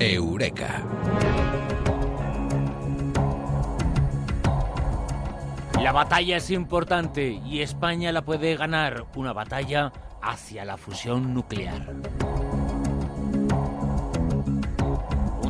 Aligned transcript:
Eureka. 0.00 0.82
La 5.82 5.92
batalla 5.92 6.38
es 6.38 6.50
importante 6.50 7.40
y 7.44 7.60
España 7.60 8.10
la 8.10 8.22
puede 8.22 8.56
ganar, 8.56 9.06
una 9.16 9.32
batalla 9.32 9.92
hacia 10.22 10.64
la 10.64 10.76
fusión 10.76 11.34
nuclear. 11.34 11.92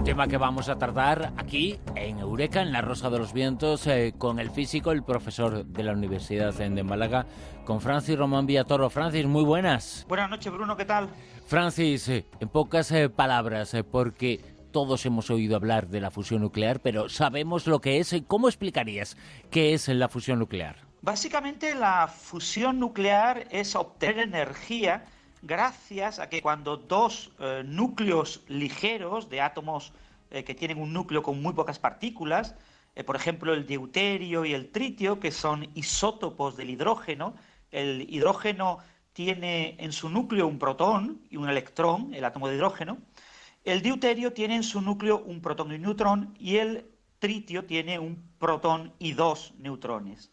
Un 0.04 0.08
tema 0.08 0.28
que 0.28 0.36
vamos 0.36 0.68
a 0.68 0.76
tratar 0.76 1.32
aquí 1.38 1.80
en 1.94 2.18
Eureka, 2.18 2.60
en 2.60 2.72
la 2.72 2.82
Rosa 2.82 3.08
de 3.08 3.18
los 3.18 3.32
Vientos, 3.32 3.86
eh, 3.86 4.12
con 4.18 4.38
el 4.38 4.50
físico, 4.50 4.92
el 4.92 5.02
profesor 5.02 5.64
de 5.64 5.82
la 5.82 5.92
Universidad 5.92 6.52
de 6.52 6.82
Málaga, 6.82 7.24
con 7.64 7.80
Francis 7.80 8.18
Román 8.18 8.44
Villatoro. 8.44 8.90
Francis, 8.90 9.24
muy 9.24 9.44
buenas. 9.44 10.04
Buenas 10.06 10.28
noches, 10.28 10.52
Bruno, 10.52 10.76
¿qué 10.76 10.84
tal? 10.84 11.08
Francis, 11.46 12.06
eh, 12.10 12.26
en 12.38 12.50
pocas 12.50 12.92
eh, 12.92 13.08
palabras, 13.08 13.74
porque 13.90 14.42
todos 14.72 15.06
hemos 15.06 15.30
oído 15.30 15.56
hablar 15.56 15.88
de 15.88 16.02
la 16.02 16.10
fusión 16.10 16.42
nuclear, 16.42 16.80
pero 16.80 17.08
sabemos 17.08 17.66
lo 17.66 17.80
que 17.80 17.98
es. 17.98 18.14
¿Cómo 18.26 18.48
explicarías 18.48 19.16
qué 19.50 19.72
es 19.72 19.88
la 19.88 20.10
fusión 20.10 20.38
nuclear? 20.38 20.76
Básicamente 21.00 21.74
la 21.74 22.08
fusión 22.08 22.78
nuclear 22.78 23.46
es 23.50 23.74
obtener 23.74 24.18
energía 24.18 25.06
gracias 25.46 26.18
a 26.18 26.28
que 26.28 26.40
cuando 26.40 26.76
dos 26.76 27.30
eh, 27.38 27.62
núcleos 27.64 28.42
ligeros 28.48 29.28
de 29.28 29.40
átomos 29.40 29.92
eh, 30.30 30.42
que 30.42 30.54
tienen 30.54 30.80
un 30.80 30.92
núcleo 30.92 31.22
con 31.22 31.40
muy 31.42 31.52
pocas 31.52 31.78
partículas, 31.78 32.54
eh, 32.94 33.04
por 33.04 33.16
ejemplo 33.16 33.52
el 33.52 33.66
deuterio 33.66 34.44
y 34.44 34.54
el 34.54 34.70
tritio, 34.70 35.20
que 35.20 35.30
son 35.30 35.68
isótopos 35.74 36.56
del 36.56 36.70
hidrógeno, 36.70 37.34
el 37.70 38.06
hidrógeno 38.08 38.78
tiene 39.12 39.76
en 39.78 39.92
su 39.92 40.08
núcleo 40.08 40.46
un 40.46 40.58
protón 40.58 41.22
y 41.30 41.36
un 41.36 41.48
electrón, 41.48 42.14
el 42.14 42.24
átomo 42.24 42.48
de 42.48 42.56
hidrógeno, 42.56 42.98
el 43.64 43.82
deuterio 43.82 44.32
tiene 44.32 44.56
en 44.56 44.62
su 44.62 44.80
núcleo 44.80 45.22
un 45.24 45.40
protón 45.40 45.72
y 45.72 45.74
un 45.76 45.82
neutrón 45.82 46.34
y 46.38 46.56
el 46.56 46.90
tritio 47.18 47.64
tiene 47.64 47.98
un 47.98 48.30
protón 48.38 48.92
y 48.98 49.12
dos 49.12 49.54
neutrones. 49.58 50.30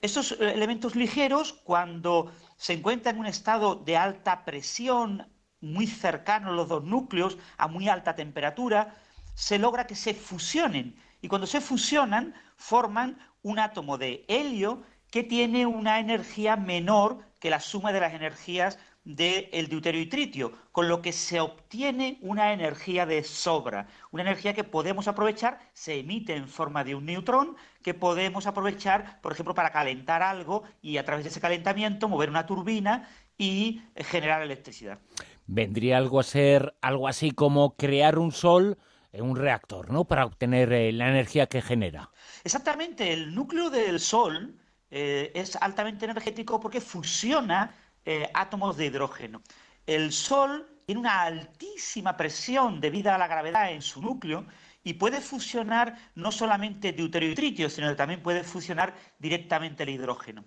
Estos 0.00 0.32
elementos 0.32 0.96
ligeros, 0.96 1.54
cuando 1.64 2.30
se 2.56 2.74
encuentran 2.74 3.16
en 3.16 3.20
un 3.20 3.26
estado 3.26 3.76
de 3.76 3.96
alta 3.96 4.44
presión, 4.44 5.28
muy 5.60 5.86
cercano 5.86 6.50
a 6.50 6.52
los 6.52 6.68
dos 6.68 6.84
núcleos, 6.84 7.38
a 7.56 7.68
muy 7.68 7.88
alta 7.88 8.14
temperatura, 8.14 8.94
se 9.34 9.58
logra 9.58 9.86
que 9.86 9.94
se 9.94 10.14
fusionen. 10.14 10.96
Y 11.20 11.28
cuando 11.28 11.46
se 11.46 11.60
fusionan, 11.60 12.34
forman 12.56 13.18
un 13.42 13.58
átomo 13.58 13.98
de 13.98 14.24
helio 14.28 14.82
que 15.10 15.22
tiene 15.22 15.66
una 15.66 16.00
energía 16.00 16.56
menor 16.56 17.24
que 17.40 17.50
la 17.50 17.60
suma 17.60 17.92
de 17.92 18.00
las 18.00 18.14
energías 18.14 18.78
del 19.04 19.68
deuterio 19.68 20.00
y 20.00 20.06
tritio, 20.06 20.52
con 20.72 20.88
lo 20.88 21.02
que 21.02 21.12
se 21.12 21.40
obtiene 21.40 22.18
una 22.22 22.52
energía 22.52 23.04
de 23.04 23.22
sobra, 23.22 23.86
una 24.10 24.22
energía 24.22 24.54
que 24.54 24.64
podemos 24.64 25.08
aprovechar, 25.08 25.60
se 25.74 25.98
emite 25.98 26.34
en 26.34 26.48
forma 26.48 26.84
de 26.84 26.94
un 26.94 27.04
neutrón, 27.04 27.56
que 27.82 27.92
podemos 27.92 28.46
aprovechar, 28.46 29.20
por 29.20 29.32
ejemplo, 29.32 29.54
para 29.54 29.70
calentar 29.70 30.22
algo 30.22 30.62
y 30.80 30.96
a 30.96 31.04
través 31.04 31.24
de 31.24 31.30
ese 31.30 31.40
calentamiento 31.40 32.08
mover 32.08 32.30
una 32.30 32.46
turbina 32.46 33.08
y 33.36 33.82
generar 33.96 34.42
electricidad. 34.42 34.98
Vendría 35.46 35.98
algo 35.98 36.18
a 36.18 36.22
ser 36.22 36.74
algo 36.80 37.06
así 37.06 37.30
como 37.30 37.76
crear 37.76 38.18
un 38.18 38.32
sol 38.32 38.78
en 39.12 39.24
un 39.24 39.36
reactor, 39.36 39.90
¿no? 39.90 40.06
Para 40.06 40.24
obtener 40.24 40.72
eh, 40.72 40.92
la 40.92 41.08
energía 41.08 41.46
que 41.46 41.62
genera. 41.62 42.10
Exactamente, 42.42 43.12
el 43.12 43.34
núcleo 43.34 43.70
del 43.70 44.00
sol 44.00 44.56
eh, 44.90 45.30
es 45.34 45.56
altamente 45.56 46.04
energético 46.04 46.58
porque 46.58 46.80
fusiona 46.80 47.74
eh, 48.04 48.28
átomos 48.34 48.76
de 48.76 48.86
hidrógeno. 48.86 49.42
El 49.86 50.12
Sol 50.12 50.66
tiene 50.86 51.00
una 51.00 51.22
altísima 51.22 52.16
presión 52.16 52.80
debido 52.80 53.12
a 53.12 53.18
la 53.18 53.28
gravedad 53.28 53.72
en 53.72 53.82
su 53.82 54.02
núcleo 54.02 54.46
y 54.82 54.94
puede 54.94 55.20
fusionar 55.20 55.96
no 56.14 56.30
solamente 56.30 56.92
deuterio 56.92 57.30
y 57.30 57.34
tritio, 57.34 57.70
sino 57.70 57.88
que 57.88 57.94
también 57.94 58.22
puede 58.22 58.44
fusionar 58.44 58.94
directamente 59.18 59.82
el 59.82 59.90
hidrógeno. 59.90 60.44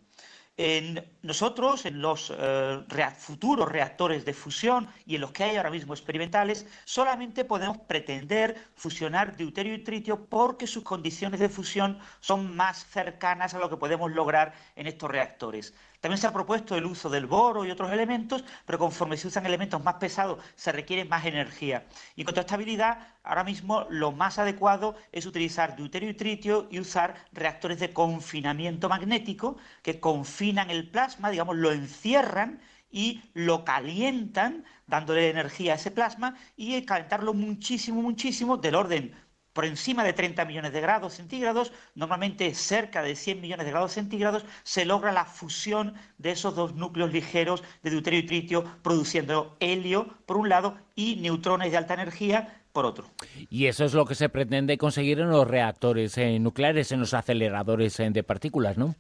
En 0.60 1.08
nosotros, 1.22 1.86
en 1.86 2.02
los 2.02 2.34
eh, 2.36 2.84
futuros 3.16 3.72
reactores 3.72 4.26
de 4.26 4.34
fusión 4.34 4.88
y 5.06 5.14
en 5.14 5.22
los 5.22 5.32
que 5.32 5.44
hay 5.44 5.56
ahora 5.56 5.70
mismo 5.70 5.94
experimentales, 5.94 6.66
solamente 6.84 7.46
podemos 7.46 7.78
pretender 7.78 8.58
fusionar 8.74 9.38
deuterio 9.38 9.76
y 9.76 9.84
tritio 9.84 10.26
porque 10.26 10.66
sus 10.66 10.84
condiciones 10.84 11.40
de 11.40 11.50
fusión 11.50 12.00
son 12.22 12.56
más 12.56 12.88
cercanas 12.88 13.54
a 13.54 13.60
lo 13.60 13.70
que 13.70 13.78
podemos 13.78 14.12
lograr 14.12 14.56
en 14.76 14.88
estos 14.88 15.12
reactores. 15.12 15.76
También 16.08 16.22
se 16.22 16.28
ha 16.28 16.32
propuesto 16.32 16.78
el 16.78 16.86
uso 16.86 17.10
del 17.10 17.26
boro 17.26 17.66
y 17.66 17.72
otros 17.72 17.92
elementos, 17.92 18.42
pero 18.66 18.80
conforme 18.80 19.18
se 19.18 19.28
usan 19.28 19.46
elementos 19.46 19.84
más 19.84 19.96
pesados 19.96 20.40
se 20.56 20.72
requiere 20.72 21.04
más 21.04 21.26
energía. 21.26 21.86
Y 22.16 22.22
en 22.22 22.26
cuanto 22.26 22.40
a 22.40 22.44
estabilidad, 22.44 23.00
ahora 23.24 23.44
mismo 23.44 23.86
lo 23.90 24.14
más 24.14 24.40
adecuado 24.40 24.96
es 25.12 25.26
utilizar 25.26 25.76
deuterio 25.76 26.10
y 26.10 26.14
tritio 26.14 26.70
y 26.72 26.80
usar 26.80 27.16
reactores 27.34 27.80
de 27.80 27.92
confinamiento 27.92 28.88
magnético 28.88 29.58
que 29.82 30.00
confinan 30.00 30.70
el 30.70 30.90
plasma, 30.90 31.30
digamos, 31.30 31.58
lo 31.58 31.74
encierran 31.74 32.62
y 32.90 33.22
lo 33.34 33.66
calientan, 33.66 34.64
dándole 34.86 35.30
energía 35.30 35.74
a 35.74 35.76
ese 35.76 35.92
plasma 35.92 36.38
y 36.56 36.84
calentarlo 36.84 37.34
muchísimo, 37.34 38.02
muchísimo, 38.02 38.56
del 38.56 38.76
orden 38.76 39.14
por 39.58 39.66
encima 39.66 40.04
de 40.04 40.14
30 40.14 40.46
millones 40.46 40.72
de 40.72 40.82
grados 40.82 41.16
centígrados, 41.16 41.72
normalmente 41.96 42.54
cerca 42.54 43.02
de 43.02 43.16
100 43.16 43.42
millones 43.42 43.66
de 43.66 43.72
grados 43.72 43.94
centígrados, 43.94 44.46
se 44.62 44.86
logra 44.86 45.12
la 45.12 45.26
fusión 45.26 45.96
de 46.20 46.30
esos 46.30 46.54
dos 46.54 46.76
núcleos 46.76 47.12
ligeros 47.12 47.64
de 47.82 47.90
deuterio 47.90 48.20
y 48.20 48.28
tritio, 48.28 48.64
produciendo 48.84 49.58
helio 49.60 50.10
por 50.28 50.38
un 50.38 50.48
lado 50.48 50.78
y 50.94 51.16
neutrones 51.16 51.72
de 51.72 51.78
alta 51.78 51.96
energía 51.96 52.62
por 52.72 52.86
otro. 52.86 53.10
Y 53.50 53.66
eso 53.66 53.84
es 53.84 53.96
lo 53.96 54.06
que 54.06 54.14
se 54.14 54.30
pretende 54.30 54.78
conseguir 54.78 55.22
en 55.22 55.32
los 55.32 55.48
reactores 55.48 56.16
eh, 56.20 56.38
nucleares, 56.38 56.92
en 56.92 57.00
los 57.00 57.16
aceleradores 57.16 58.00
eh, 58.00 58.12
de 58.12 58.22
partículas, 58.22 58.78
¿no? 58.78 58.94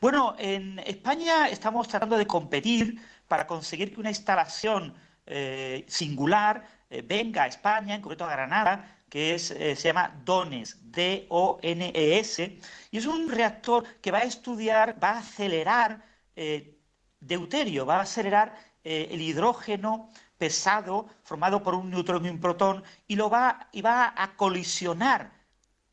Bueno, 0.00 0.34
en 0.36 0.80
España 0.80 1.48
estamos 1.48 1.86
tratando 1.86 2.18
de 2.18 2.26
competir 2.26 3.00
para 3.28 3.46
conseguir 3.46 3.94
que 3.94 4.00
una 4.00 4.10
instalación 4.10 4.94
eh, 5.26 5.84
singular 5.86 6.66
venga 7.04 7.44
a 7.44 7.46
España, 7.46 7.94
en 7.94 8.02
concreto 8.02 8.26
a 8.26 8.32
Granada, 8.32 8.98
que 9.12 9.34
eh, 9.34 9.38
se 9.38 9.76
llama 9.76 10.10
DONES, 10.24 10.90
D-O-N-E-S, 10.90 12.58
y 12.90 12.96
es 12.96 13.04
un 13.04 13.28
reactor 13.28 13.84
que 14.00 14.10
va 14.10 14.20
a 14.20 14.22
estudiar, 14.22 14.96
va 15.04 15.10
a 15.10 15.18
acelerar 15.18 16.02
eh, 16.34 16.78
deuterio, 17.20 17.84
va 17.84 17.98
a 17.98 18.02
acelerar 18.04 18.56
eh, 18.82 19.08
el 19.10 19.20
hidrógeno 19.20 20.08
pesado 20.38 21.10
formado 21.24 21.62
por 21.62 21.74
un 21.74 21.90
neutrón 21.90 22.24
y 22.24 22.30
un 22.30 22.40
protón, 22.40 22.84
y, 23.06 23.16
lo 23.16 23.28
va, 23.28 23.68
y 23.70 23.82
va 23.82 24.14
a 24.16 24.34
colisionar 24.34 25.30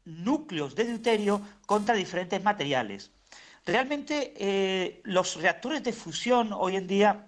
núcleos 0.06 0.74
de 0.74 0.85
deuterio 0.85 1.41
contra 1.66 1.96
diferentes 1.96 2.41
materiales. 2.41 3.12
Realmente 3.66 5.02
los 5.03 5.35
reactores 5.35 5.84
de 5.84 5.91
fusión 5.91 6.53
hoy 6.53 6.78
en 6.78 6.88
día 6.88 7.28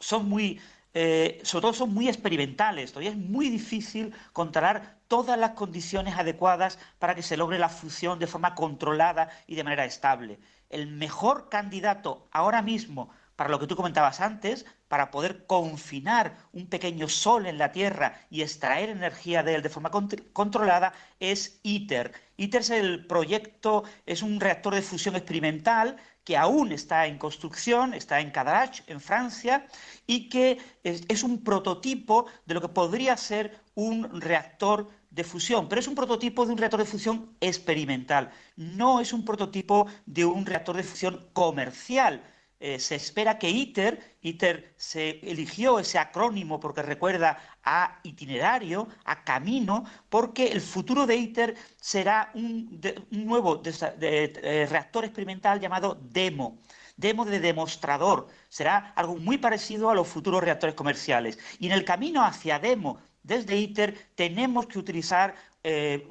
son 0.00 0.28
muy 0.28 0.60
sobre 0.92 1.62
todo 1.62 1.72
son 1.72 1.94
muy 1.94 2.08
experimentales, 2.08 2.92
todavía 2.92 3.10
es 3.10 3.16
muy 3.16 3.48
difícil 3.48 4.12
controlar 4.32 4.93
todas 5.14 5.38
las 5.38 5.50
condiciones 5.50 6.16
adecuadas 6.16 6.76
para 6.98 7.14
que 7.14 7.22
se 7.22 7.36
logre 7.36 7.56
la 7.56 7.68
fusión 7.68 8.18
de 8.18 8.26
forma 8.26 8.56
controlada 8.56 9.30
y 9.46 9.54
de 9.54 9.62
manera 9.62 9.84
estable. 9.84 10.40
El 10.70 10.88
mejor 10.88 11.48
candidato 11.48 12.26
ahora 12.32 12.62
mismo 12.62 13.10
para 13.36 13.48
lo 13.48 13.60
que 13.60 13.68
tú 13.68 13.76
comentabas 13.76 14.20
antes, 14.20 14.66
para 14.88 15.12
poder 15.12 15.46
confinar 15.46 16.36
un 16.52 16.66
pequeño 16.66 17.08
sol 17.08 17.46
en 17.46 17.58
la 17.58 17.70
Tierra 17.70 18.26
y 18.28 18.42
extraer 18.42 18.88
energía 18.88 19.44
de 19.44 19.54
él 19.54 19.62
de 19.62 19.68
forma 19.68 19.92
controlada, 20.32 20.92
es 21.20 21.60
ITER. 21.62 22.12
ITER 22.36 22.60
es 22.60 22.70
el 22.70 23.06
proyecto, 23.06 23.84
es 24.06 24.20
un 24.20 24.40
reactor 24.40 24.74
de 24.74 24.82
fusión 24.82 25.14
experimental 25.14 25.96
que 26.24 26.36
aún 26.36 26.72
está 26.72 27.06
en 27.06 27.18
construcción, 27.18 27.92
está 27.92 28.20
en 28.20 28.30
Cadarache, 28.30 28.82
en 28.86 29.00
Francia, 29.00 29.66
y 30.06 30.28
que 30.28 30.58
es, 30.82 31.22
un 31.22 31.44
prototipo 31.44 32.26
de 32.46 32.54
lo 32.54 32.62
que 32.62 32.68
podría 32.68 33.16
ser 33.16 33.60
un 33.74 34.20
reactor 34.20 34.88
de 35.14 35.24
fusión, 35.24 35.68
pero 35.68 35.80
es 35.80 35.88
un 35.88 35.94
prototipo 35.94 36.44
de 36.44 36.52
un 36.52 36.58
reactor 36.58 36.80
de 36.80 36.86
fusión 36.86 37.36
experimental, 37.40 38.30
no 38.56 39.00
es 39.00 39.12
un 39.12 39.24
prototipo 39.24 39.86
de 40.06 40.24
un 40.24 40.44
reactor 40.44 40.76
de 40.76 40.82
fusión 40.82 41.28
comercial. 41.32 42.22
Eh, 42.60 42.78
se 42.78 42.94
espera 42.94 43.38
que 43.38 43.50
ITER, 43.50 44.16
ITER 44.22 44.74
se 44.76 45.20
eligió 45.30 45.78
ese 45.78 45.98
acrónimo 45.98 46.58
porque 46.60 46.82
recuerda 46.82 47.38
a 47.62 48.00
itinerario, 48.04 48.88
a 49.04 49.22
camino, 49.22 49.84
porque 50.08 50.46
el 50.48 50.60
futuro 50.60 51.06
de 51.06 51.16
ITER 51.16 51.54
será 51.80 52.30
un, 52.34 52.80
nuevo 53.10 53.62
eh, 53.64 54.66
reactor 54.70 55.04
experimental 55.04 55.60
llamado 55.60 55.98
DEMO 56.00 56.58
demo 56.96 57.24
de 57.24 57.40
demostrador. 57.40 58.28
Será 58.48 58.92
algo 58.96 59.16
muy 59.16 59.38
parecido 59.38 59.90
a 59.90 59.94
los 59.94 60.08
futuros 60.08 60.42
reactores 60.42 60.74
comerciales. 60.76 61.38
Y 61.58 61.66
en 61.66 61.72
el 61.72 61.84
camino 61.84 62.24
hacia 62.24 62.58
demo 62.58 63.00
desde 63.24 63.56
ITER 63.56 63.96
tenemos 64.14 64.66
que 64.66 64.78
utilizar 64.78 65.34
eh, 65.64 66.08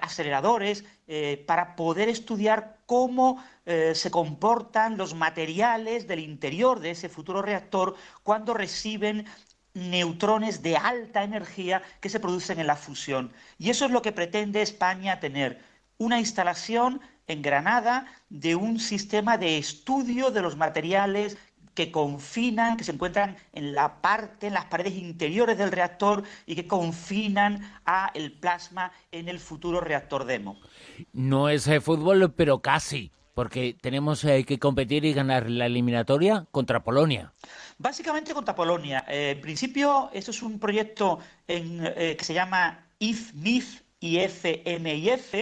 aceleradores 0.00 0.84
eh, 1.06 1.44
para 1.46 1.76
poder 1.76 2.08
estudiar 2.08 2.78
cómo 2.86 3.44
eh, 3.66 3.92
se 3.94 4.10
comportan 4.10 4.96
los 4.96 5.14
materiales 5.14 6.08
del 6.08 6.20
interior 6.20 6.80
de 6.80 6.92
ese 6.92 7.10
futuro 7.10 7.42
reactor 7.42 7.96
cuando 8.22 8.54
reciben 8.54 9.26
neutrones 9.74 10.62
de 10.62 10.76
alta 10.76 11.22
energía 11.22 11.82
que 12.00 12.08
se 12.08 12.18
producen 12.18 12.58
en 12.58 12.66
la 12.66 12.76
fusión. 12.76 13.30
Y 13.58 13.68
eso 13.68 13.84
es 13.84 13.90
lo 13.90 14.00
que 14.00 14.12
pretende 14.12 14.62
España 14.62 15.20
tener, 15.20 15.60
una 15.98 16.18
instalación 16.18 17.00
en 17.26 17.42
Granada 17.42 18.06
de 18.30 18.54
un 18.54 18.80
sistema 18.80 19.36
de 19.36 19.58
estudio 19.58 20.30
de 20.30 20.42
los 20.42 20.56
materiales 20.56 21.36
que 21.74 21.90
confinan, 21.90 22.76
que 22.76 22.84
se 22.84 22.92
encuentran 22.92 23.36
en 23.52 23.74
la 23.74 24.00
parte, 24.00 24.46
en 24.46 24.54
las 24.54 24.66
paredes 24.66 24.94
interiores 24.94 25.58
del 25.58 25.72
reactor 25.72 26.22
y 26.46 26.54
que 26.54 26.66
confinan 26.66 27.60
a 27.84 28.10
el 28.14 28.32
plasma 28.32 28.92
en 29.12 29.28
el 29.28 29.38
futuro 29.40 29.80
reactor 29.80 30.24
demo. 30.24 30.58
No 31.12 31.48
es 31.48 31.66
eh, 31.66 31.80
fútbol, 31.80 32.32
pero 32.32 32.60
casi, 32.60 33.10
porque 33.34 33.76
tenemos 33.80 34.24
eh, 34.24 34.44
que 34.44 34.58
competir 34.58 35.04
y 35.04 35.12
ganar 35.12 35.50
la 35.50 35.66
eliminatoria 35.66 36.46
contra 36.50 36.84
Polonia. 36.84 37.32
Básicamente 37.78 38.32
contra 38.32 38.54
Polonia. 38.54 39.04
Eh, 39.08 39.32
en 39.32 39.40
principio, 39.40 40.10
esto 40.12 40.30
es 40.30 40.42
un 40.42 40.58
proyecto 40.58 41.18
que 41.46 42.16
se 42.20 42.34
llama 42.34 42.86
IFMIF, 42.98 43.82
IFMIF, 44.00 45.34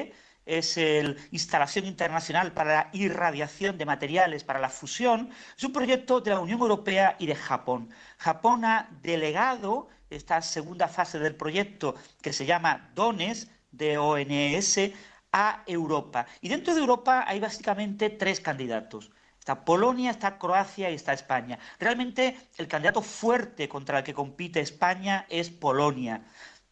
es 0.46 0.76
la 0.76 1.14
Instalación 1.30 1.86
Internacional 1.86 2.52
para 2.52 2.74
la 2.74 2.90
Irradiación 2.92 3.78
de 3.78 3.86
Materiales 3.86 4.44
para 4.44 4.58
la 4.58 4.68
Fusión. 4.68 5.30
Es 5.56 5.64
un 5.64 5.72
proyecto 5.72 6.20
de 6.20 6.30
la 6.30 6.40
Unión 6.40 6.60
Europea 6.60 7.16
y 7.18 7.26
de 7.26 7.34
Japón. 7.34 7.90
Japón 8.18 8.64
ha 8.64 8.88
delegado 9.02 9.88
esta 10.10 10.42
segunda 10.42 10.88
fase 10.88 11.18
del 11.18 11.34
proyecto 11.34 11.94
que 12.20 12.32
se 12.32 12.46
llama 12.46 12.90
DONES, 12.94 13.48
D-O-N-E-S, 13.70 14.94
a 15.32 15.62
Europa. 15.66 16.26
Y 16.40 16.48
dentro 16.48 16.74
de 16.74 16.80
Europa 16.80 17.24
hay 17.26 17.40
básicamente 17.40 18.10
tres 18.10 18.40
candidatos. 18.40 19.10
Está 19.38 19.64
Polonia, 19.64 20.12
está 20.12 20.38
Croacia 20.38 20.90
y 20.90 20.94
está 20.94 21.12
España. 21.12 21.58
Realmente 21.80 22.36
el 22.58 22.68
candidato 22.68 23.02
fuerte 23.02 23.68
contra 23.68 23.98
el 23.98 24.04
que 24.04 24.14
compite 24.14 24.60
España 24.60 25.26
es 25.28 25.50
Polonia. 25.50 26.22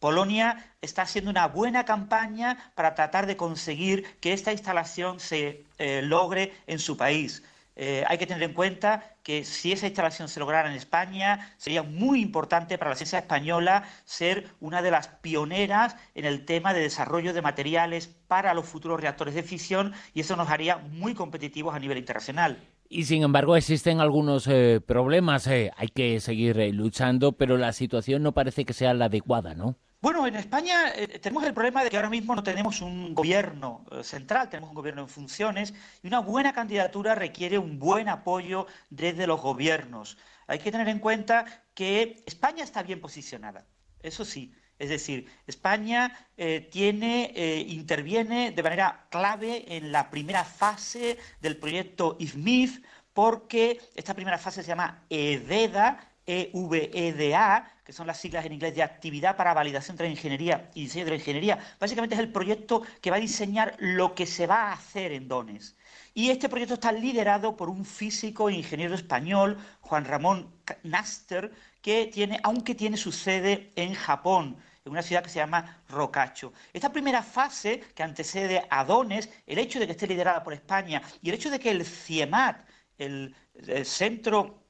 Polonia 0.01 0.73
está 0.81 1.03
haciendo 1.03 1.29
una 1.29 1.47
buena 1.47 1.85
campaña 1.85 2.57
para 2.73 2.95
tratar 2.95 3.27
de 3.27 3.37
conseguir 3.37 4.17
que 4.19 4.33
esta 4.33 4.51
instalación 4.51 5.19
se 5.19 5.63
eh, 5.77 6.01
logre 6.01 6.53
en 6.65 6.79
su 6.79 6.97
país. 6.97 7.43
Eh, 7.75 8.03
hay 8.07 8.17
que 8.17 8.25
tener 8.25 8.41
en 8.41 8.55
cuenta 8.55 9.15
que 9.21 9.43
si 9.43 9.71
esa 9.71 9.85
instalación 9.85 10.27
se 10.27 10.39
lograra 10.39 10.71
en 10.71 10.75
España, 10.75 11.53
sería 11.57 11.83
muy 11.83 12.19
importante 12.19 12.79
para 12.79 12.89
la 12.89 12.95
ciencia 12.95 13.19
española 13.19 13.83
ser 14.03 14.47
una 14.59 14.81
de 14.81 14.89
las 14.89 15.07
pioneras 15.07 15.95
en 16.15 16.25
el 16.25 16.45
tema 16.45 16.73
de 16.73 16.81
desarrollo 16.81 17.31
de 17.31 17.43
materiales 17.43 18.07
para 18.27 18.55
los 18.55 18.65
futuros 18.65 18.99
reactores 18.99 19.35
de 19.35 19.43
fisión 19.43 19.93
y 20.15 20.21
eso 20.21 20.35
nos 20.35 20.49
haría 20.49 20.77
muy 20.77 21.13
competitivos 21.13 21.75
a 21.75 21.79
nivel 21.79 21.99
internacional. 21.99 22.57
Y 22.89 23.03
sin 23.03 23.21
embargo 23.21 23.55
existen 23.55 23.99
algunos 23.99 24.47
eh, 24.47 24.81
problemas, 24.83 25.45
hay 25.45 25.87
que 25.93 26.19
seguir 26.19 26.57
luchando, 26.73 27.33
pero 27.33 27.57
la 27.57 27.71
situación 27.71 28.23
no 28.23 28.31
parece 28.31 28.65
que 28.65 28.73
sea 28.73 28.95
la 28.95 29.05
adecuada, 29.05 29.53
¿no? 29.53 29.77
Bueno, 30.01 30.25
en 30.25 30.35
España 30.35 30.91
eh, 30.95 31.19
tenemos 31.19 31.43
el 31.43 31.53
problema 31.53 31.83
de 31.83 31.91
que 31.91 31.95
ahora 31.95 32.09
mismo 32.09 32.33
no 32.33 32.41
tenemos 32.41 32.81
un 32.81 33.13
gobierno 33.13 33.85
eh, 33.91 34.03
central, 34.03 34.49
tenemos 34.49 34.69
un 34.69 34.75
gobierno 34.75 35.03
en 35.03 35.07
funciones 35.07 35.75
y 36.01 36.07
una 36.07 36.19
buena 36.21 36.53
candidatura 36.53 37.13
requiere 37.13 37.59
un 37.59 37.77
buen 37.77 38.09
apoyo 38.09 38.65
desde 38.89 39.27
los 39.27 39.39
gobiernos. 39.39 40.17
Hay 40.47 40.57
que 40.57 40.71
tener 40.71 40.87
en 40.89 40.97
cuenta 40.97 41.45
que 41.75 42.23
España 42.25 42.63
está 42.63 42.81
bien 42.81 42.99
posicionada, 42.99 43.67
eso 44.01 44.25
sí. 44.25 44.55
Es 44.79 44.89
decir, 44.89 45.27
España 45.45 46.27
eh, 46.35 46.67
tiene, 46.71 47.31
interviene 47.67 48.49
de 48.49 48.63
manera 48.63 49.05
clave 49.11 49.77
en 49.77 49.91
la 49.91 50.09
primera 50.09 50.43
fase 50.43 51.19
del 51.41 51.57
proyecto 51.57 52.17
IFMIF, 52.19 52.81
porque 53.13 53.79
esta 53.93 54.15
primera 54.15 54.39
fase 54.39 54.63
se 54.63 54.69
llama 54.69 55.05
EVEDA, 55.11 56.10
EVEDA, 56.25 57.71
que 57.83 57.93
son 57.93 58.07
las 58.07 58.19
siglas 58.19 58.45
en 58.45 58.53
inglés 58.53 58.75
de 58.75 58.83
Actividad 58.83 59.35
para 59.35 59.53
Validación 59.53 59.97
de 59.97 60.03
la 60.05 60.09
Ingeniería 60.09 60.69
y 60.73 60.83
Diseño 60.83 61.05
de 61.05 61.11
la 61.11 61.17
Ingeniería. 61.17 61.59
Básicamente 61.79 62.15
es 62.15 62.21
el 62.21 62.31
proyecto 62.31 62.83
que 63.01 63.09
va 63.09 63.17
a 63.17 63.19
diseñar 63.19 63.75
lo 63.79 64.15
que 64.15 64.25
se 64.25 64.47
va 64.47 64.69
a 64.69 64.73
hacer 64.73 65.11
en 65.11 65.27
Dones. 65.27 65.75
Y 66.13 66.29
este 66.29 66.49
proyecto 66.49 66.75
está 66.75 66.91
liderado 66.91 67.55
por 67.55 67.69
un 67.69 67.85
físico 67.85 68.49
e 68.49 68.53
ingeniero 68.53 68.95
español, 68.95 69.57
Juan 69.81 70.05
Ramón 70.05 70.53
Naster, 70.83 71.51
que 71.81 72.07
tiene, 72.07 72.39
aunque 72.43 72.75
tiene 72.75 72.97
su 72.97 73.11
sede 73.11 73.71
en 73.75 73.93
Japón, 73.93 74.57
en 74.85 74.91
una 74.91 75.01
ciudad 75.01 75.23
que 75.23 75.29
se 75.29 75.39
llama 75.39 75.83
Rocacho. 75.89 76.53
Esta 76.73 76.91
primera 76.91 77.23
fase 77.23 77.79
que 77.95 78.03
antecede 78.03 78.65
a 78.69 78.83
Dones, 78.83 79.29
el 79.45 79.57
hecho 79.59 79.79
de 79.79 79.85
que 79.85 79.93
esté 79.93 80.07
liderada 80.07 80.43
por 80.43 80.53
España 80.53 81.01
y 81.21 81.29
el 81.29 81.35
hecho 81.35 81.49
de 81.49 81.59
que 81.59 81.71
el 81.71 81.85
CIEMAT, 81.85 82.65
el 82.97 83.35
Centro 83.83 84.60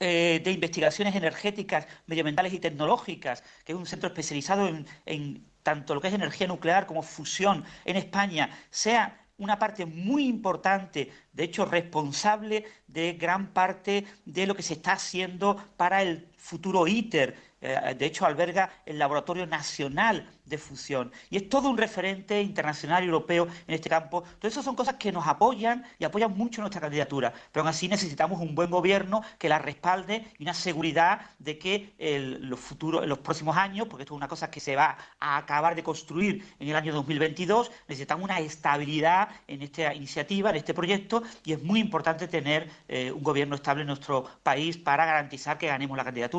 eh, 0.00 0.40
de 0.44 0.50
investigaciones 0.50 1.14
energéticas, 1.14 1.86
medioambientales 2.06 2.52
y 2.52 2.58
tecnológicas, 2.58 3.42
que 3.64 3.72
es 3.72 3.78
un 3.78 3.86
centro 3.86 4.08
especializado 4.08 4.68
en, 5.06 5.46
tanto 5.62 5.94
lo 5.94 6.00
que 6.00 6.08
es 6.08 6.14
energía 6.14 6.46
nuclear 6.46 6.86
como 6.86 7.02
fusión 7.02 7.64
en 7.84 7.96
España, 7.96 8.50
sea 8.70 9.24
una 9.38 9.58
parte 9.58 9.86
muy 9.86 10.26
importante, 10.26 11.10
de 11.32 11.44
hecho 11.44 11.64
responsable 11.64 12.64
de 12.86 13.14
gran 13.14 13.52
parte 13.52 14.04
de 14.24 14.46
lo 14.46 14.54
que 14.54 14.62
se 14.62 14.74
está 14.74 14.92
haciendo 14.92 15.56
para 15.76 16.02
el 16.02 16.28
futuro 16.44 16.86
ITER. 16.86 17.34
Eh, 17.60 17.94
de 17.98 18.06
hecho, 18.06 18.26
alberga 18.26 18.70
el 18.84 18.98
Laboratorio 18.98 19.46
Nacional 19.46 20.28
de 20.44 20.58
fusión. 20.58 21.10
Y 21.30 21.38
es 21.38 21.48
todo 21.48 21.70
un 21.70 21.78
referente 21.78 22.40
internacional 22.42 23.02
y 23.02 23.06
europeo 23.06 23.48
en 23.66 23.74
este 23.74 23.88
campo. 23.88 24.22
Todo 24.38 24.48
eso 24.48 24.62
son 24.62 24.76
cosas 24.76 24.96
que 24.96 25.10
nos 25.10 25.26
apoyan 25.26 25.84
y 25.98 26.04
apoyan 26.04 26.36
mucho 26.36 26.60
nuestra 26.60 26.80
candidatura. 26.80 27.32
Pero 27.50 27.62
aún 27.62 27.68
así 27.68 27.88
necesitamos 27.88 28.40
un 28.40 28.54
buen 28.54 28.70
gobierno 28.70 29.22
que 29.38 29.48
la 29.48 29.58
respalde 29.58 30.26
y 30.38 30.42
una 30.42 30.52
seguridad 30.52 31.22
de 31.38 31.58
que 31.58 31.94
en 31.98 32.50
los 32.50 32.60
futuros, 32.60 33.06
los 33.06 33.18
próximos 33.18 33.56
años, 33.56 33.88
porque 33.88 34.02
esto 34.02 34.14
es 34.14 34.18
una 34.18 34.28
cosa 34.28 34.50
que 34.50 34.60
se 34.60 34.76
va 34.76 34.98
a 35.18 35.38
acabar 35.38 35.74
de 35.74 35.82
construir 35.82 36.44
en 36.58 36.68
el 36.68 36.76
año 36.76 36.92
2022, 36.92 37.70
necesitamos 37.88 38.24
una 38.24 38.38
estabilidad 38.40 39.28
en 39.48 39.62
esta 39.62 39.94
iniciativa, 39.94 40.50
en 40.50 40.56
este 40.56 40.74
proyecto, 40.74 41.22
y 41.44 41.52
es 41.52 41.62
muy 41.62 41.80
importante 41.80 42.28
tener 42.28 42.68
eh, 42.88 43.10
un 43.10 43.22
gobierno 43.22 43.56
estable 43.56 43.82
en 43.82 43.86
nuestro 43.86 44.24
país 44.42 44.76
para 44.76 45.06
garantizar 45.06 45.56
que 45.56 45.68
ganemos 45.68 45.96
la 45.96 46.04
candidatura. 46.04 46.33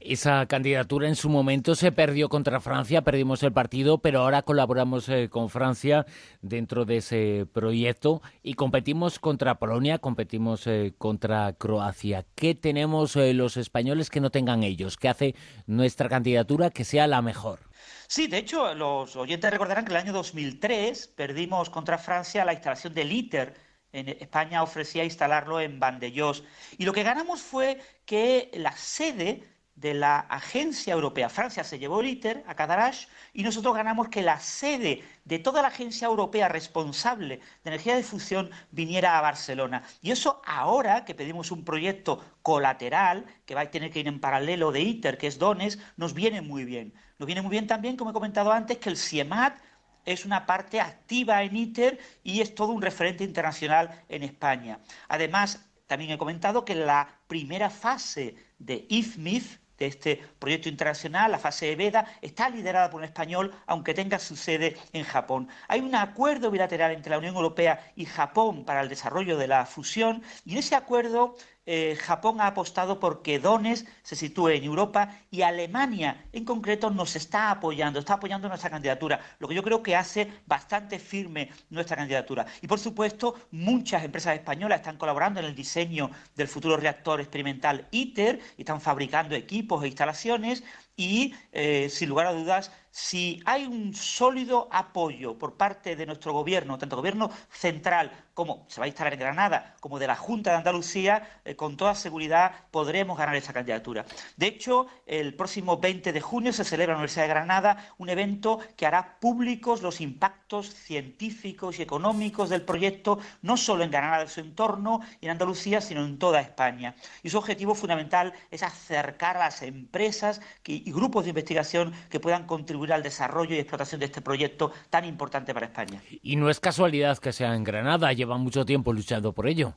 Esa 0.00 0.44
candidatura 0.44 1.08
en 1.08 1.16
su 1.16 1.30
momento 1.30 1.74
se 1.74 1.90
perdió 1.90 2.28
contra 2.28 2.60
Francia, 2.60 3.00
perdimos 3.02 3.42
el 3.42 3.54
partido, 3.54 3.98
pero 3.98 4.20
ahora 4.20 4.42
colaboramos 4.42 5.08
eh, 5.08 5.30
con 5.30 5.48
Francia 5.48 6.04
dentro 6.42 6.84
de 6.84 6.98
ese 6.98 7.46
proyecto 7.50 8.20
y 8.42 8.52
competimos 8.52 9.18
contra 9.18 9.54
Polonia, 9.54 9.98
competimos 9.98 10.66
eh, 10.66 10.92
contra 10.98 11.54
Croacia. 11.54 12.26
¿Qué 12.34 12.54
tenemos 12.54 13.16
eh, 13.16 13.32
los 13.32 13.56
españoles 13.56 14.10
que 14.10 14.20
no 14.20 14.28
tengan 14.28 14.62
ellos? 14.62 14.98
¿Qué 14.98 15.08
hace 15.08 15.34
nuestra 15.66 16.10
candidatura 16.10 16.68
que 16.68 16.84
sea 16.84 17.06
la 17.06 17.22
mejor? 17.22 17.60
Sí, 18.06 18.26
de 18.26 18.38
hecho, 18.38 18.74
los 18.74 19.16
oyentes 19.16 19.50
recordarán 19.50 19.86
que 19.86 19.92
el 19.92 19.96
año 19.96 20.12
2003 20.12 21.08
perdimos 21.16 21.70
contra 21.70 21.96
Francia 21.96 22.44
la 22.44 22.52
instalación 22.52 22.92
del 22.92 23.10
ITER. 23.10 23.54
En 23.94 24.08
España 24.08 24.64
ofrecía 24.64 25.04
instalarlo 25.04 25.60
en 25.60 25.78
Vandellós. 25.78 26.42
Y 26.78 26.84
lo 26.84 26.92
que 26.92 27.04
ganamos 27.04 27.40
fue 27.40 27.80
que 28.04 28.50
la 28.54 28.72
sede 28.72 29.44
de 29.76 29.94
la 29.94 30.18
agencia 30.18 30.92
europea. 30.92 31.28
Francia 31.28 31.62
se 31.62 31.78
llevó 31.78 32.00
el 32.00 32.08
ITER 32.08 32.42
a 32.48 32.56
Cadarache 32.56 33.06
y 33.32 33.44
nosotros 33.44 33.72
ganamos 33.72 34.08
que 34.08 34.22
la 34.22 34.40
sede 34.40 35.04
de 35.24 35.38
toda 35.38 35.62
la 35.62 35.68
agencia 35.68 36.06
europea 36.06 36.48
responsable 36.48 37.36
de 37.36 37.70
energía 37.70 37.94
de 37.94 38.02
fusión 38.02 38.50
viniera 38.72 39.16
a 39.16 39.20
Barcelona. 39.20 39.84
Y 40.02 40.10
eso 40.10 40.42
ahora 40.44 41.04
que 41.04 41.14
pedimos 41.14 41.52
un 41.52 41.64
proyecto 41.64 42.24
colateral, 42.42 43.24
que 43.46 43.54
va 43.54 43.60
a 43.60 43.70
tener 43.70 43.92
que 43.92 44.00
ir 44.00 44.08
en 44.08 44.20
paralelo 44.20 44.72
de 44.72 44.80
ITER, 44.80 45.18
que 45.18 45.28
es 45.28 45.38
DONES, 45.38 45.78
nos 45.96 46.14
viene 46.14 46.40
muy 46.40 46.64
bien. 46.64 46.94
Nos 47.18 47.26
viene 47.26 47.42
muy 47.42 47.50
bien 47.50 47.68
también, 47.68 47.96
como 47.96 48.10
he 48.10 48.14
comentado 48.14 48.50
antes, 48.50 48.78
que 48.78 48.90
el 48.90 48.96
CIEMAT 48.96 49.56
es 50.04 50.24
una 50.24 50.46
parte 50.46 50.80
activa 50.80 51.42
en 51.42 51.56
ITER 51.56 51.98
y 52.22 52.40
es 52.40 52.54
todo 52.54 52.72
un 52.72 52.82
referente 52.82 53.24
internacional 53.24 54.02
en 54.08 54.22
España. 54.22 54.78
Además, 55.08 55.64
también 55.86 56.12
he 56.12 56.18
comentado 56.18 56.64
que 56.64 56.74
la 56.74 57.08
primera 57.26 57.70
fase 57.70 58.36
de 58.58 58.86
IFMIF, 58.88 59.58
de 59.76 59.86
este 59.86 60.16
proyecto 60.38 60.68
internacional, 60.68 61.32
la 61.32 61.38
fase 61.38 61.66
de 61.66 61.76
Veda, 61.76 62.06
está 62.22 62.48
liderada 62.48 62.90
por 62.90 63.00
un 63.00 63.04
español, 63.04 63.52
aunque 63.66 63.92
tenga 63.92 64.20
su 64.20 64.36
sede 64.36 64.76
en 64.92 65.02
Japón. 65.04 65.48
Hay 65.66 65.80
un 65.80 65.94
acuerdo 65.96 66.50
bilateral 66.50 66.92
entre 66.92 67.10
la 67.10 67.18
Unión 67.18 67.34
Europea 67.34 67.92
y 67.96 68.04
Japón 68.04 68.64
para 68.64 68.82
el 68.82 68.88
desarrollo 68.88 69.36
de 69.36 69.48
la 69.48 69.66
fusión, 69.66 70.22
y 70.44 70.52
en 70.52 70.58
ese 70.58 70.76
acuerdo 70.76 71.34
eh, 71.66 71.96
Japón 72.00 72.40
ha 72.40 72.48
apostado 72.48 73.00
por 73.00 73.22
que 73.22 73.38
Dones 73.38 73.86
se 74.02 74.16
sitúe 74.16 74.50
en 74.50 74.64
Europa 74.64 75.18
y 75.30 75.42
Alemania 75.42 76.26
en 76.32 76.44
concreto 76.44 76.90
nos 76.90 77.16
está 77.16 77.50
apoyando, 77.50 77.98
está 77.98 78.14
apoyando 78.14 78.48
nuestra 78.48 78.70
candidatura, 78.70 79.20
lo 79.38 79.48
que 79.48 79.54
yo 79.54 79.62
creo 79.62 79.82
que 79.82 79.96
hace 79.96 80.30
bastante 80.46 80.98
firme 80.98 81.50
nuestra 81.70 81.96
candidatura. 81.96 82.46
Y 82.60 82.66
por 82.66 82.78
supuesto, 82.78 83.34
muchas 83.50 84.04
empresas 84.04 84.34
españolas 84.34 84.80
están 84.80 84.98
colaborando 84.98 85.40
en 85.40 85.46
el 85.46 85.54
diseño 85.54 86.10
del 86.36 86.48
futuro 86.48 86.76
reactor 86.76 87.20
experimental 87.20 87.88
ITER 87.90 88.40
y 88.56 88.62
están 88.62 88.80
fabricando 88.80 89.34
equipos 89.34 89.82
e 89.82 89.88
instalaciones 89.88 90.64
y, 90.96 91.34
eh, 91.52 91.88
sin 91.90 92.08
lugar 92.08 92.26
a 92.26 92.32
dudas, 92.32 92.70
si 92.96 93.42
hay 93.44 93.66
un 93.66 93.92
sólido 93.92 94.68
apoyo 94.70 95.36
por 95.36 95.56
parte 95.56 95.96
de 95.96 96.06
nuestro 96.06 96.32
gobierno, 96.32 96.78
tanto 96.78 96.94
gobierno 96.94 97.28
central 97.50 98.12
como 98.34 98.66
se 98.68 98.80
va 98.80 98.84
a 98.84 98.88
instalar 98.88 99.12
en 99.12 99.20
Granada, 99.20 99.74
como 99.80 99.98
de 99.98 100.06
la 100.06 100.16
Junta 100.16 100.50
de 100.50 100.56
Andalucía, 100.58 101.40
eh, 101.44 101.56
con 101.56 101.76
toda 101.76 101.94
seguridad 101.94 102.52
podremos 102.70 103.16
ganar 103.16 103.34
esa 103.36 103.52
candidatura. 103.52 104.04
De 104.36 104.46
hecho, 104.46 104.86
el 105.06 105.34
próximo 105.34 105.78
20 105.78 106.12
de 106.12 106.20
junio 106.20 106.52
se 106.52 106.64
celebra 106.64 106.92
en 106.92 106.96
la 106.96 106.98
Universidad 106.98 107.24
de 107.24 107.28
Granada 107.28 107.94
un 107.98 108.08
evento 108.08 108.60
que 108.76 108.86
hará 108.86 109.18
públicos 109.18 109.82
los 109.82 110.00
impactos 110.00 110.72
científicos 110.72 111.78
y 111.78 111.82
económicos 111.82 112.48
del 112.48 112.62
proyecto, 112.62 113.18
no 113.42 113.56
solo 113.56 113.82
en 113.84 113.90
Granada 113.90 114.24
y 114.24 114.28
su 114.28 114.40
entorno 114.40 115.00
y 115.20 115.26
en 115.26 115.32
Andalucía, 115.32 115.80
sino 115.80 116.04
en 116.04 116.18
toda 116.18 116.40
España. 116.40 116.94
Y 117.22 117.30
su 117.30 117.38
objetivo 117.38 117.74
fundamental 117.74 118.34
es 118.50 118.62
acercar 118.62 119.36
a 119.36 119.40
las 119.40 119.62
empresas 119.62 120.40
y 120.64 120.90
grupos 120.92 121.24
de 121.24 121.30
investigación 121.30 121.92
que 122.10 122.20
puedan 122.20 122.46
contribuir 122.46 122.83
al 122.92 123.02
desarrollo 123.02 123.54
y 123.54 123.58
explotación 123.58 124.00
de 124.00 124.06
este 124.06 124.20
proyecto 124.20 124.72
tan 124.90 125.04
importante 125.04 125.54
para 125.54 125.66
España. 125.66 126.02
Y 126.22 126.36
no 126.36 126.50
es 126.50 126.60
casualidad 126.60 127.18
que 127.18 127.32
sea 127.32 127.54
en 127.54 127.64
Granada, 127.64 128.12
llevan 128.12 128.40
mucho 128.40 128.64
tiempo 128.64 128.92
luchando 128.92 129.32
por 129.32 129.46
ello. 129.46 129.74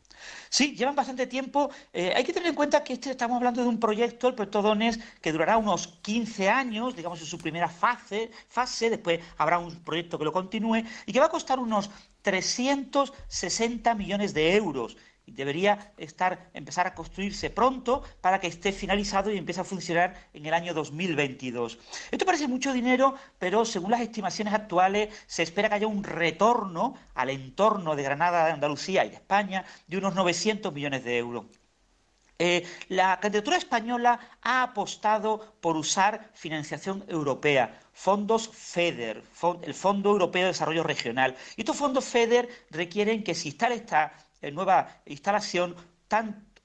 Sí, 0.50 0.76
llevan 0.76 0.96
bastante 0.96 1.28
tiempo. 1.28 1.70
Eh, 1.94 2.14
hay 2.16 2.24
que 2.24 2.34
tener 2.34 2.50
en 2.50 2.56
cuenta 2.56 2.84
que 2.84 2.94
este, 2.94 3.12
estamos 3.12 3.38
hablando 3.38 3.62
de 3.62 3.68
un 3.68 3.80
proyecto, 3.80 4.28
el 4.28 4.36
proyecto 4.36 4.62
Dones, 4.62 5.00
que 5.22 5.32
durará 5.32 5.58
unos 5.58 5.88
15 6.02 6.50
años, 6.50 6.96
digamos 6.96 7.20
en 7.20 7.28
su 7.28 7.38
primera 7.38 7.70
fase, 7.70 8.32
fase, 8.48 8.90
después 8.90 9.20
habrá 9.38 9.60
un 9.60 9.76
proyecto 9.84 10.18
que 10.18 10.26
lo 10.26 10.32
continúe 10.32 10.84
y 11.06 11.14
que 11.14 11.20
va 11.20 11.28
a 11.28 11.30
costar 11.30 11.60
unos 11.60 11.90
360 12.24 13.96
millones 13.96 14.34
de 14.34 14.56
euros 14.56 14.98
debería 15.32 15.94
estar, 15.98 16.50
empezar 16.54 16.88
a 16.88 16.96
construirse 16.96 17.50
pronto 17.50 18.04
para 18.22 18.40
que 18.40 18.48
esté 18.48 18.72
finalizado 18.72 19.32
y 19.32 19.38
empiece 19.38 19.62
a 19.62 19.64
funcionar 19.64 20.30
en 20.34 20.46
el 20.46 20.54
año 20.54 20.74
2022. 20.74 21.78
Esto 22.12 22.26
parece 22.26 22.48
mucho 22.48 22.74
dinero, 22.74 23.16
pero 23.38 23.66
según 23.66 23.92
las 23.92 24.02
estimaciones 24.02 24.54
actuales 24.54 25.14
se 25.28 25.44
espera 25.44 25.70
que 25.70 25.76
haya 25.76 25.88
un 25.88 26.04
retorno 26.04 26.96
al 27.14 27.30
entorno 27.30 27.96
de 27.96 28.04
Granada, 28.04 28.46
de 28.46 28.54
Andalucía 28.54 29.06
y 29.06 29.10
de 29.10 29.16
España 29.16 29.66
de 29.88 29.98
unos 29.98 30.16
900 30.16 30.74
millones 30.74 31.04
de 31.04 31.18
euros. 31.18 31.46
Eh, 32.40 32.64
la 32.90 33.20
candidatura 33.20 33.58
española 33.58 34.20
ha 34.44 34.62
apostado 34.62 35.56
por 35.60 35.76
usar 35.76 36.30
financiación 36.36 37.04
europea, 37.08 37.80
fondos 37.94 38.50
FEDER, 38.50 39.24
el 39.64 39.74
Fondo 39.74 40.12
Europeo 40.12 40.44
de 40.44 40.48
Desarrollo 40.50 40.84
Regional. 40.84 41.36
Y 41.56 41.62
estos 41.62 41.78
fondos 41.78 42.06
FEDER 42.06 42.48
requieren 42.70 43.24
que 43.24 43.34
si 43.34 43.50
está 43.50 43.70
esta 44.42 44.52
nueva 44.52 45.02
instalación 45.06 45.76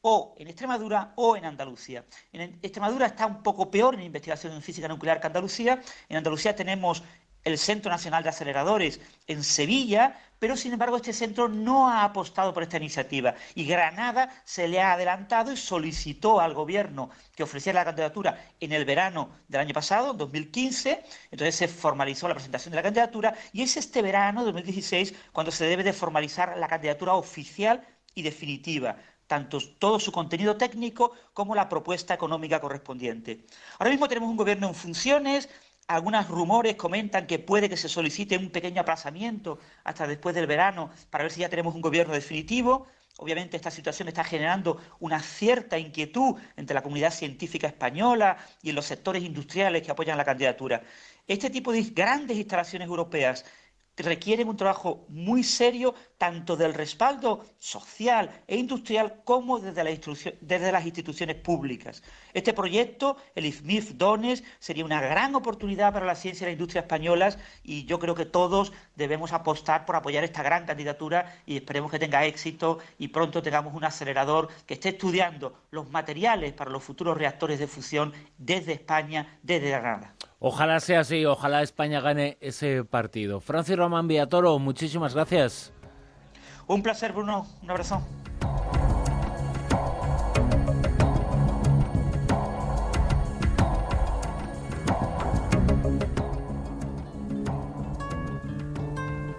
o 0.03 0.35
en 0.39 0.49
Extremadura 0.49 1.13
o 1.17 1.37
en 1.37 1.45
Andalucía. 1.45 2.05
En 2.33 2.59
Extremadura 2.63 3.07
está 3.07 3.27
un 3.27 3.43
poco 3.43 3.71
peor 3.71 3.95
en 3.95 4.03
investigación 4.03 4.53
en 4.53 4.63
física 4.63 4.89
nuclear 4.89 5.21
que 5.21 5.29
Andalucía. 5.29 5.81
En 6.09 6.17
Andalucía 6.17 6.55
tenemos 6.55 7.03
el 7.45 7.59
Centro 7.59 7.91
Nacional 7.91 8.23
de 8.23 8.29
Aceleradores 8.29 9.01
en 9.27 9.43
Sevilla, 9.43 10.17
pero 10.43 10.57
sin 10.57 10.73
embargo 10.73 10.97
este 10.97 11.13
centro 11.13 11.49
no 11.49 11.89
ha 11.89 12.03
apostado 12.03 12.53
por 12.53 12.65
esta 12.65 12.77
iniciativa. 12.77 13.37
Y 13.55 13.65
Granada 13.65 14.29
se 14.45 14.67
le 14.67 14.81
ha 14.81 14.95
adelantado 14.95 15.53
y 15.53 15.57
solicitó 15.57 16.41
al 16.41 16.53
gobierno 16.53 17.11
que 17.37 17.45
ofreciera 17.45 17.79
la 17.79 17.85
candidatura 17.85 18.45
en 18.59 18.73
el 18.73 18.85
verano 18.85 19.31
del 19.47 19.61
año 19.61 19.73
pasado, 19.73 20.15
2015, 20.15 21.01
entonces 21.31 21.55
se 21.55 21.69
formalizó 21.69 22.27
la 22.27 22.35
presentación 22.35 22.73
de 22.73 22.77
la 22.77 22.83
candidatura. 22.83 23.37
Y 23.53 23.63
es 23.63 23.77
este 23.77 24.03
verano, 24.03 24.45
2016, 24.45 25.15
cuando 25.31 25.53
se 25.53 25.65
debe 25.65 25.85
de 25.85 25.93
formalizar 25.93 26.59
la 26.59 26.67
candidatura 26.67 27.15
oficial 27.15 27.87
y 28.13 28.23
definitiva 28.23 28.97
tanto 29.29 29.59
todo 29.79 30.01
su 30.01 30.11
contenido 30.11 30.57
técnico 30.57 31.13
como 31.33 31.55
la 31.55 31.69
propuesta 31.69 32.13
económica 32.13 32.61
correspondiente. 32.61 33.47
Ahora 33.79 33.91
mismo 33.91 34.09
tenemos 34.09 34.29
un 34.29 34.37
gobierno 34.37 34.69
en 34.69 34.75
funciones, 34.75 35.49
algunos 35.95 36.29
rumores 36.29 36.77
comentan 36.77 37.27
que 37.27 37.39
puede 37.39 37.69
que 37.69 37.77
se 37.77 37.89
solicite 37.89 38.37
un 38.39 38.51
pequeño 38.51 38.81
aplazamiento 38.81 39.59
hasta 39.85 40.07
después 40.07 40.35
del 40.35 40.47
verano 40.47 40.91
para 41.11 41.25
ver 41.25 41.33
si 41.33 41.41
ya 41.41 41.49
tenemos 41.49 41.75
un 41.75 41.83
gobierno 41.83 42.15
definitivo. 42.15 42.87
Obviamente 43.19 43.57
esta 43.57 43.71
situación 43.71 44.09
está 44.09 44.25
generando 44.25 44.81
una 45.01 45.21
cierta 45.21 45.79
inquietud 45.79 46.37
entre 46.57 46.75
la 46.75 46.83
comunidad 46.83 47.13
científica 47.13 47.67
española 47.67 48.39
y 48.63 48.71
en 48.71 48.75
los 48.75 48.87
sectores 48.87 49.23
industriales 49.23 49.83
que 49.83 49.91
apoyan 49.91 50.17
la 50.17 50.25
candidatura. 50.25 50.83
Este 51.29 51.51
tipo 51.51 51.73
de 51.73 51.83
grandes 51.83 52.39
instalaciones 52.39 52.89
europeas 52.89 53.45
requieren 53.97 54.49
un 54.49 54.57
trabajo 54.57 55.05
muy 55.09 55.43
serio 55.43 55.95
tanto 56.17 56.57
del 56.57 56.73
respaldo 56.73 57.45
social 57.59 58.31
e 58.47 58.57
industrial 58.57 59.23
como 59.25 59.59
desde, 59.59 60.73
las 60.73 60.87
instituciones 60.87 61.37
públicas. 61.37 62.03
Este 62.33 62.53
proyecto, 62.53 63.17
el 63.35 63.47
IFMIF 63.47 63.93
DONES, 63.95 64.45
sería 64.59 64.85
una 64.85 65.01
gran 65.01 65.35
oportunidad 65.35 65.93
para 65.93 66.07
la 66.07 66.15
ciencia 66.15 66.45
y 66.45 66.47
la 66.47 66.53
industria 66.53 66.83
españolas 66.83 67.39
y 67.63 67.85
yo 67.85 67.99
creo 67.99 68.15
que 68.15 68.25
todos 68.25 68.73
debemos 68.97 69.33
apostar 69.33 69.85
por 69.85 69.97
apoyar 69.97 70.25
esta 70.25 70.43
gran 70.43 70.65
candidatura 70.65 71.35
y 71.45 71.57
esperemos 71.57 71.91
que 71.91 71.99
tenga 71.99 72.25
éxito 72.25 72.79
y 72.99 73.09
pronto 73.09 73.43
tengamos 73.43 73.75
un 73.75 73.85
acelerador 73.85 74.49
que 74.67 74.75
esté 74.75 74.91
estudiando 74.91 75.55
los 75.71 75.91
materiales 75.91 76.53
para 76.53 76.71
los 76.71 76.83
futuros 76.83 77.19
reactores 77.19 77.59
de 77.59 77.67
fusión 77.67 78.13
desde 78.39 78.73
España, 78.73 79.39
desde 79.43 79.71
Granada. 79.71 80.15
Ojalá 80.45 80.81
sea 80.81 81.01
así, 81.01 81.25
ojalá 81.25 81.63
España 81.63 82.01
gane 82.01 82.37
ese 82.41 82.83
partido. 82.83 83.39
Francis 83.39 83.77
Román 83.77 84.09
Villatoro, 84.09 84.59
muchísimas 84.59 85.15
gracias. 85.15 85.73
Un 86.67 86.83
placer, 86.83 87.13
Bruno. 87.13 87.47
Un 87.63 87.71
abrazo. 87.71 88.03